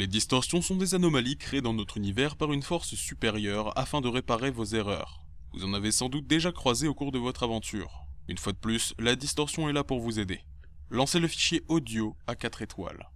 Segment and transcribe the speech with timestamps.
[0.00, 4.08] Les distorsions sont des anomalies créées dans notre univers par une force supérieure afin de
[4.08, 5.26] réparer vos erreurs.
[5.52, 8.06] Vous en avez sans doute déjà croisé au cours de votre aventure.
[8.26, 10.40] Une fois de plus, la distorsion est là pour vous aider.
[10.88, 13.10] Lancez le fichier audio à 4 étoiles.